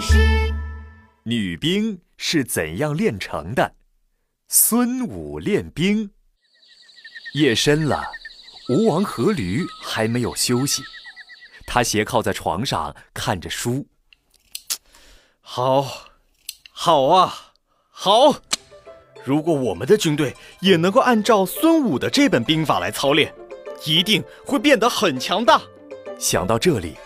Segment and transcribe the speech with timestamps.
[0.00, 0.52] 师。
[1.24, 3.74] 女兵是怎样炼成的？
[4.48, 6.10] 孙武练兵。
[7.34, 8.02] 夜深了，
[8.68, 10.82] 吴王阖闾还没有休息，
[11.66, 13.86] 他斜靠在床上看着书。
[15.40, 16.08] 好，
[16.72, 17.52] 好啊，
[17.90, 18.42] 好！
[19.22, 23.32] 如果我们的军队也能够按照孙武的这本兵法来操练，
[23.84, 25.60] 一定会变得很强大。
[26.18, 26.96] 想到这里，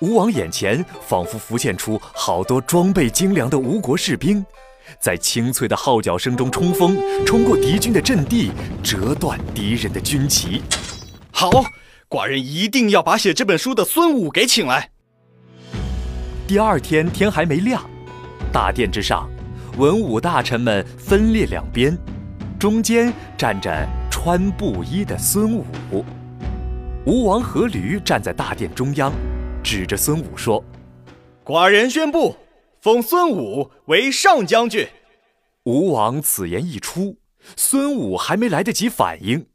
[0.00, 4.44] 吴王眼前仿佛浮现出好多装备精良的吴国士兵，
[5.00, 10.62] 在清脆的号角声中冲锋，冲过敌军的阵地，折断敌人的军旗。
[11.32, 11.50] 好，
[12.08, 14.90] 寡人一定要把写这本书的孙武给请来。
[16.46, 17.82] 第二天天还没亮，
[18.52, 19.28] 大殿之上，
[19.78, 21.98] 文武大臣们分列两边，
[22.56, 25.66] 中间站着穿布衣的孙武。
[27.04, 29.12] 吴王阖闾站在大殿中央，
[29.62, 30.64] 指着孙武说
[31.44, 32.36] ：“寡人宣布，
[32.80, 34.86] 封孙武为上将军。”
[35.64, 37.18] 吴王此言一出，
[37.56, 39.46] 孙武还没来得及反应，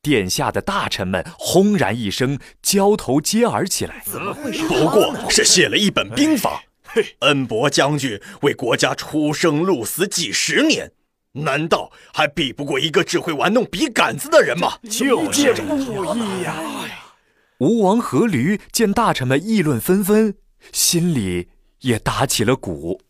[0.00, 4.02] 殿下的大臣们轰然一声，交头接耳起来。
[4.04, 4.66] 怎么回事？
[4.66, 6.62] 不过是写了一本兵法。
[7.20, 10.92] 恩伯将军为国家出生入死几十年。
[11.34, 14.76] 难道还比不过一个只会玩弄笔杆子的人吗？
[14.90, 16.54] 就是不易呀！
[17.62, 20.34] 吴王阖闾见大臣们议论纷纷，
[20.72, 21.46] 心里
[21.82, 23.00] 也打起了鼓。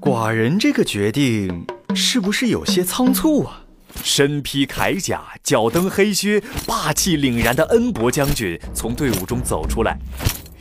[0.00, 1.66] 寡人这个决定
[1.96, 3.64] 是不是有些仓促啊？
[4.04, 9.98] 身披铠甲、脚蹬黑靴、霸气凛然的恩伯将军从队伍中走出来，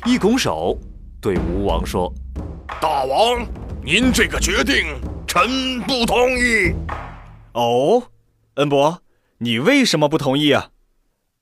[0.08, 0.76] 一拱手，
[1.22, 2.12] 对吴王说
[2.82, 3.48] ：“大王，
[3.86, 6.74] 您这个决定。”臣不同意。
[7.54, 8.02] 哦，
[8.56, 9.04] 恩伯，
[9.38, 10.70] 你为什么不同意啊？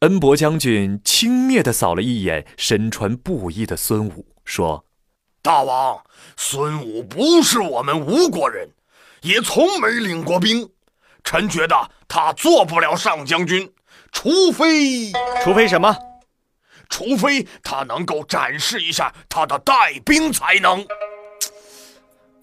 [0.01, 4.85] 恩伯将军轻蔑地扫了一眼身穿布衣的孙武，说
[5.41, 6.03] ：“大王，
[6.35, 8.69] 孙武不是我们吴国人，
[9.21, 10.69] 也从没领过兵。
[11.23, 13.71] 臣觉得他做不了上将军，
[14.11, 15.11] 除非……
[15.43, 15.95] 除非什么？
[16.89, 20.85] 除非他能够展示一下他的带兵才能。”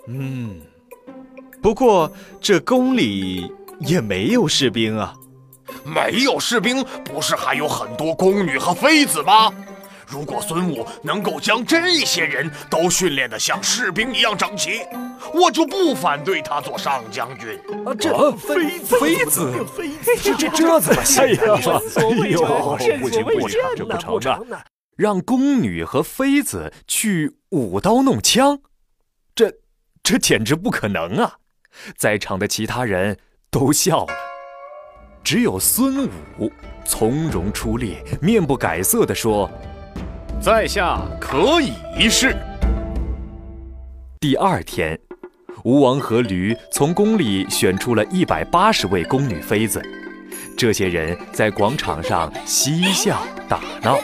[0.09, 0.63] 嗯。
[1.61, 2.11] 不过
[2.41, 5.15] 这宫里也没有士兵啊，
[5.85, 9.53] 没有士兵，不是还有很多宫女和妃子吗？
[10.07, 14.83] 如果孙武能够将这些人都训练得像士兵一样整齐，
[15.33, 17.59] 我就不反对他做上将军。
[17.87, 19.51] 啊，这妃妃子，
[20.23, 21.57] 这这这怎么行呀？
[21.57, 24.65] 你说，哎呦，不行不成，这不成的，
[24.97, 28.61] 让宫女和妃子去舞刀弄枪，
[29.35, 29.51] 这
[30.03, 31.37] 这简直不可能啊！
[31.97, 33.19] 在场的其他人
[33.51, 34.13] 都笑了，
[35.25, 36.53] 只有孙武
[36.85, 39.49] 从容出列，面不改色地说
[40.43, 42.37] ：“在下可以一试。”
[44.21, 44.99] 第二天，
[45.65, 49.81] 吴王阖闾从宫里选出了一百八十位宫女妃子，
[50.57, 53.97] 这些人在广场上嬉笑打闹。
[53.97, 54.03] 来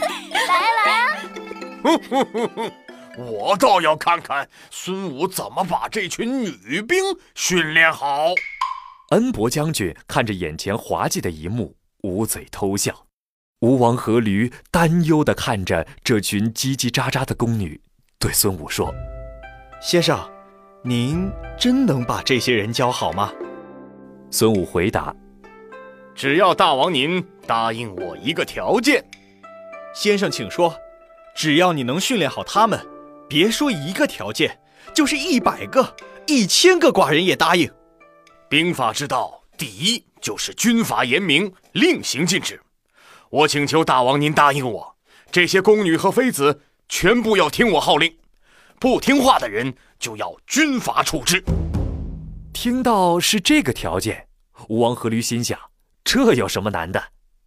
[0.86, 2.72] 来啊。
[3.18, 7.02] 我倒要看看孙武怎么把这群女兵
[7.34, 8.32] 训练好。
[9.10, 13.06] 恩伯将军看着眼前滑稽的一幕，捂嘴偷笑。
[13.60, 17.80] 吴王阖闾担忧地看着这群叽叽喳喳的宫女，
[18.18, 18.94] 对孙武说
[19.80, 20.30] ：“先生，
[20.84, 23.32] 您真能把这些人教好吗？”
[24.30, 25.14] 孙武回答
[26.14, 29.02] ：“只要大王您答应我一个条件。”
[29.94, 30.74] 先生，请说。
[31.34, 32.84] 只要你能训练好他们。
[33.28, 34.58] 别说一个条件，
[34.94, 35.94] 就是一百个、
[36.26, 37.70] 一千个，寡人也答应。
[38.48, 42.60] 兵法之道，第一就是军法严明，令行禁止。
[43.28, 44.96] 我请求大王您答应我，
[45.30, 48.16] 这些宫女和妃子全部要听我号令，
[48.80, 51.44] 不听话的人就要军法处置。
[52.54, 54.28] 听到是这个条件，
[54.68, 55.58] 吴王阖闾心想：
[56.02, 57.02] 这有什么难的？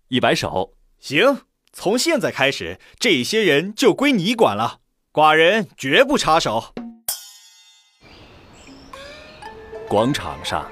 [0.09, 1.41] 一摆手，行，
[1.73, 4.81] 从现在开始，这些人就归你管了。
[5.11, 6.73] 寡人绝不插手。
[9.90, 10.72] 广场上，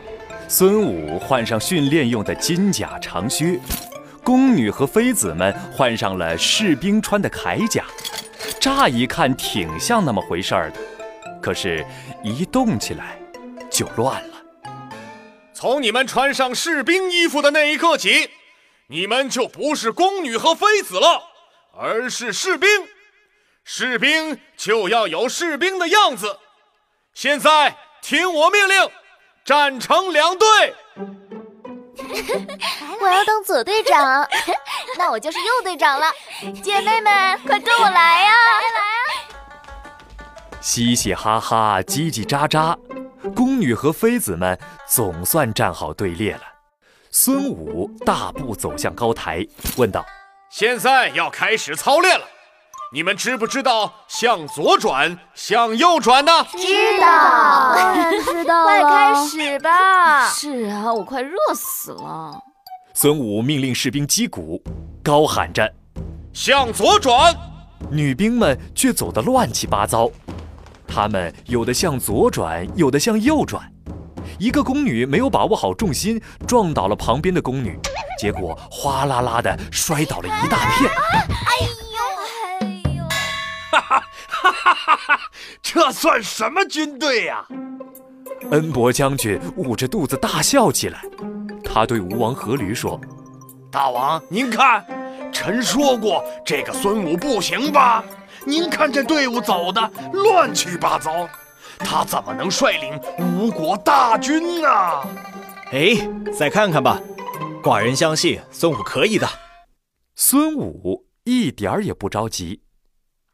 [0.51, 3.59] 孙武换上训练用的金甲长靴，
[4.23, 7.85] 宫女和妃子们换上了士兵穿的铠甲。
[8.59, 10.79] 乍一看挺像那么回事儿的，
[11.39, 11.85] 可是，
[12.23, 13.19] 一动起来
[13.69, 14.41] 就乱了。
[15.53, 18.31] 从你们穿上士兵衣服的那一刻起，
[18.87, 21.21] 你们就不是宫女和妃子了，
[21.77, 22.67] 而是士兵。
[23.63, 26.39] 士兵就要有士兵的样子。
[27.13, 28.89] 现在听我命令，
[29.49, 30.75] 站成两队。
[33.01, 34.23] 我要当左队长，
[34.95, 36.05] 那我就是右队长了。
[36.61, 38.31] 姐妹们，快跟我来呀！
[38.45, 38.69] 来呀！
[40.61, 42.77] 嘻嘻哈哈，叽叽喳喳，
[43.33, 44.55] 宫女和妃子们
[44.87, 46.43] 总算站好队列了。
[47.09, 49.43] 孙武大步走向高台，
[49.77, 50.05] 问道
[50.53, 52.27] ：“现在要开始操练了，
[52.91, 57.75] 你们知不知道向左转、向右转呢？”“知道，
[58.25, 62.31] 知道 快开始吧！”“是啊，我快热死了。”
[62.95, 64.61] 孙武命令士兵击鼓，
[65.03, 65.71] 高喊着
[66.33, 67.33] ：“向左转！”
[67.91, 70.09] 女兵们却走得乱七八糟，
[70.87, 73.71] 她们有的向左转，有的向右转。
[74.39, 77.79] 一个宫女没有把握好重心，撞倒了旁边的宫女，
[78.19, 80.89] 结果哗啦啦的摔倒了一大片。
[80.89, 81.78] 哎呦，哎呦！
[83.89, 85.19] 哈哈哈哈哈！
[85.61, 87.45] 这算什么军队呀？
[88.51, 91.01] 恩伯将军捂着肚子大笑起来。
[91.63, 92.99] 他对吴王阖闾说
[93.71, 94.85] ：“大王，您看，
[95.31, 98.03] 臣说过这个孙武不行吧？
[98.45, 101.27] 您看这队伍走的乱七八糟。”
[101.79, 104.69] 他怎么能率领吴国大军呢？
[105.71, 105.95] 哎，
[106.37, 106.99] 再看看吧，
[107.63, 109.27] 寡人相信孙武可以的。
[110.15, 112.61] 孙武一点儿也不着急，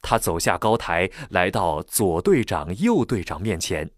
[0.06, 3.90] 他走下高台，来到左队长、右队长面前。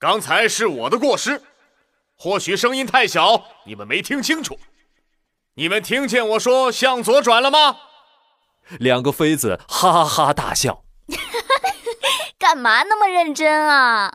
[0.00, 1.40] 刚才是我的过失，
[2.16, 4.58] 或许声音太小，你们没听清楚。
[5.54, 7.76] 你们听见我说向左转了吗？
[8.80, 10.84] 两个妃子哈哈大笑。
[12.38, 14.12] 干嘛那么认真啊？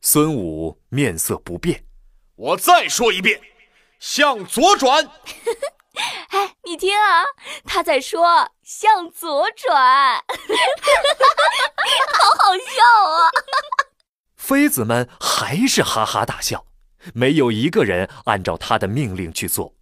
[0.00, 1.84] 孙武面色不变。
[2.36, 3.38] 我再说一遍，
[3.98, 5.04] 向左转。
[6.30, 7.24] 哎，你听啊，
[7.64, 10.16] 他在说向左转，
[11.76, 13.30] 好好笑啊！
[14.36, 16.64] 妃子们还是哈哈大笑，
[17.14, 19.74] 没有一个人按照他的命令去做。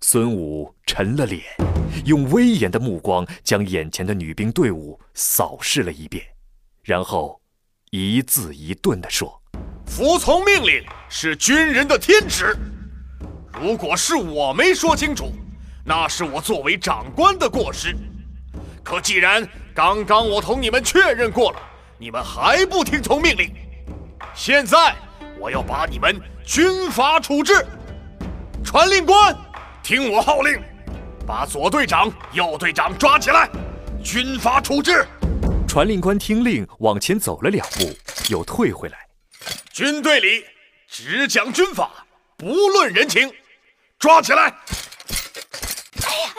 [0.00, 1.42] 孙武沉了脸，
[2.04, 6.24] 用威严的目光将眼前的女兵队伍扫视了一遍。
[6.82, 7.40] 然后，
[7.90, 9.42] 一字一顿地说
[9.86, 12.54] ：“服从命令是军人的天职。
[13.60, 15.32] 如果是我没说清楚，
[15.84, 17.96] 那是我作为长官的过失。
[18.84, 21.58] 可既然刚刚我同你们确认过了，
[21.98, 23.50] 你们还不听从命令，
[24.34, 24.94] 现在
[25.38, 27.66] 我要把你们军法处置。
[28.64, 29.34] 传令官，
[29.82, 30.60] 听我号令，
[31.26, 33.48] 把左队长、右队长抓起来，
[34.04, 35.06] 军法处置。”
[35.66, 37.90] 传令官听令，往前走了两步，
[38.28, 38.98] 又退回来。
[39.72, 40.44] 军队里
[40.88, 41.90] 只讲军法，
[42.36, 43.30] 不论人情，
[43.98, 44.42] 抓起来！
[44.42, 46.32] 哎呀！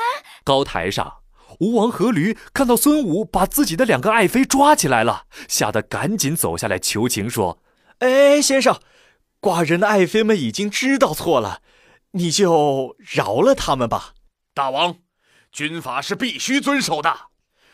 [0.43, 1.21] 高台上，
[1.59, 7.61] 吴王阖闾看到孙武把自己的两个爱妃抓起来了，吓得赶紧走下来求情说
[7.99, 8.79] ：“哎，先生，
[9.41, 11.61] 寡人的爱妃们已经知道错了，
[12.11, 14.13] 你就饶了他们吧。”
[14.53, 14.99] 大王，
[15.51, 17.15] 军法是必须遵守的。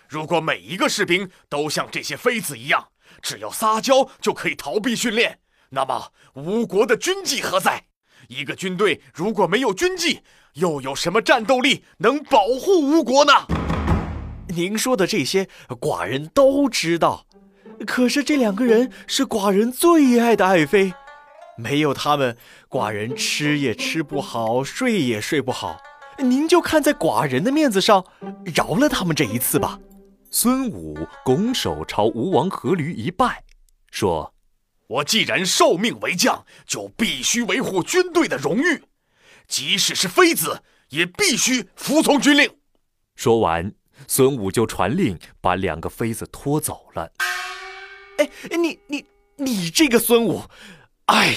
[0.08, 2.90] 如果每一个士兵都像这些妃子一样，
[3.22, 5.40] 只要撒娇就可以逃避训练，
[5.70, 7.86] 那么吴国的军纪何在？
[8.28, 10.22] 一个军队如果没有军纪，
[10.56, 13.34] 又有什么战斗力能保护吴国呢？
[14.50, 15.48] 您说的这些，
[15.80, 17.26] 寡人都知道。
[17.88, 20.94] 可是这两个人是寡人最爱的爱妃，
[21.58, 22.38] 没有他们，
[22.70, 25.82] 寡人吃也吃不好，睡也睡不好。
[26.20, 28.06] 您就看在寡人的面子上，
[28.56, 29.80] 饶了他们这一次吧。
[30.30, 33.44] 孙武拱手朝吴王阖闾一拜，
[33.92, 34.33] 说
[34.88, 38.84] ：“我既然受命为将，就必须维护军队的荣誉，
[39.48, 42.58] 即使是妃子，也必须服从军令。”
[43.16, 43.74] 说完，
[44.08, 47.12] 孙武就传令把两个妃子拖走了。
[48.18, 49.06] 哎，你你
[49.38, 50.44] 你这个孙武，
[51.06, 51.36] 哎！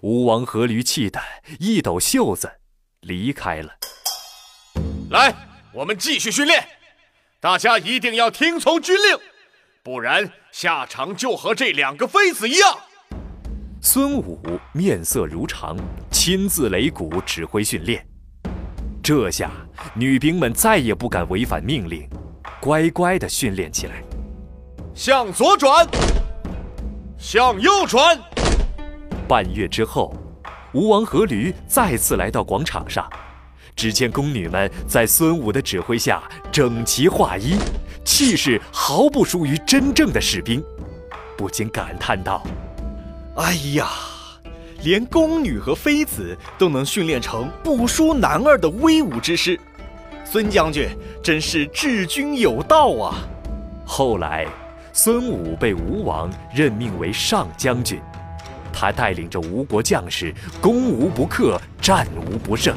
[0.00, 1.20] 吴王阖闾气得
[1.58, 2.60] 一抖袖子，
[3.00, 3.72] 离开了。
[5.10, 5.34] 来，
[5.72, 6.68] 我们继续训练。
[7.40, 9.18] 大家一定要听从军令，
[9.86, 12.76] 不然下场就和这两个妃子一样。
[13.80, 15.76] 孙武面色如常，
[16.10, 18.04] 亲自擂鼓指挥训练。
[19.00, 19.48] 这下
[19.94, 22.04] 女兵们再也不敢违反命令，
[22.60, 24.02] 乖乖地训练起来。
[24.92, 25.86] 向左转，
[27.16, 28.20] 向右转。
[29.28, 30.12] 半月之后，
[30.74, 33.08] 吴王阖闾再次来到广场上。
[33.76, 37.58] 只见宫女们在孙武的指挥下整齐划一，
[38.04, 40.64] 气势毫不输于真正的士兵，
[41.36, 42.42] 不禁感叹道
[43.36, 43.86] ：“哎呀，
[44.82, 49.60] 连宫女和妃子都能训练成不输男儿的威武之师，
[50.24, 50.88] 孙将军
[51.22, 53.28] 真是治军有道啊！”
[53.84, 54.46] 后来，
[54.94, 58.00] 孙武被吴王任命为上将军。
[58.72, 62.74] 他带领着吴国将士，攻无不克，战无不胜，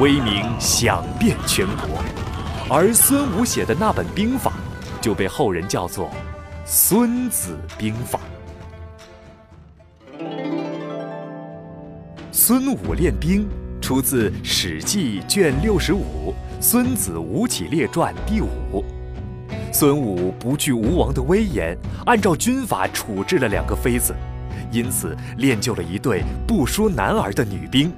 [0.00, 2.02] 威名响遍全国。
[2.70, 4.52] 而孙武写的那本兵法，
[5.00, 6.06] 就被后人叫做
[6.64, 8.18] 《孙子兵法》。
[12.30, 13.46] 孙武练兵
[13.80, 18.82] 出自《史记》卷六十五《孙子吴起列传》第五。
[19.70, 24.14] 孙武不惧吴王的威严，按照军法处置了两个妃子，
[24.70, 27.92] 因此练就了一对不输男儿的女兵。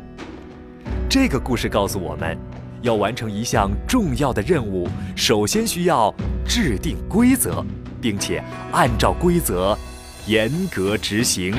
[1.08, 2.36] 这个故事告诉我们，
[2.82, 6.12] 要完成一项重要的任务，首先需要
[6.44, 7.64] 制定规则，
[8.00, 8.42] 并且
[8.72, 9.78] 按照规则
[10.26, 11.54] 严格执行。